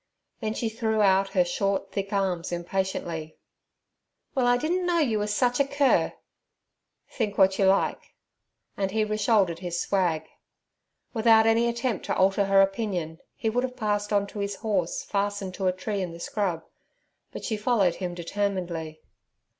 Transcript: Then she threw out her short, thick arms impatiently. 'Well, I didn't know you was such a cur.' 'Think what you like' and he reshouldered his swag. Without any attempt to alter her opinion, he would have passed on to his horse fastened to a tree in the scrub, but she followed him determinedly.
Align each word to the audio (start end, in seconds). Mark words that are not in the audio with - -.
Then 0.39 0.55
she 0.55 0.67
threw 0.67 0.99
out 1.03 1.33
her 1.37 1.45
short, 1.45 1.91
thick 1.91 2.11
arms 2.11 2.51
impatiently. 2.51 3.37
'Well, 4.33 4.47
I 4.47 4.57
didn't 4.57 4.87
know 4.87 4.97
you 4.97 5.19
was 5.19 5.31
such 5.31 5.59
a 5.59 5.63
cur.' 5.63 6.13
'Think 7.07 7.37
what 7.37 7.59
you 7.59 7.65
like' 7.65 8.15
and 8.75 8.89
he 8.89 9.05
reshouldered 9.05 9.59
his 9.59 9.79
swag. 9.79 10.27
Without 11.13 11.45
any 11.45 11.67
attempt 11.67 12.03
to 12.07 12.15
alter 12.17 12.45
her 12.45 12.63
opinion, 12.63 13.19
he 13.35 13.47
would 13.51 13.63
have 13.63 13.77
passed 13.77 14.11
on 14.11 14.25
to 14.25 14.39
his 14.39 14.55
horse 14.55 15.03
fastened 15.03 15.53
to 15.53 15.67
a 15.67 15.71
tree 15.71 16.01
in 16.01 16.13
the 16.13 16.19
scrub, 16.19 16.63
but 17.31 17.45
she 17.45 17.55
followed 17.55 17.97
him 17.97 18.15
determinedly. 18.15 19.01